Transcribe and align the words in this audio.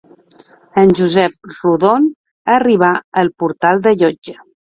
En 0.83 0.93
Josep 0.99 1.51
Rodon 1.57 2.07
arribà 2.55 2.91
al 3.23 3.31
portal 3.45 3.85
de 3.89 3.97
Llotja 4.01 4.37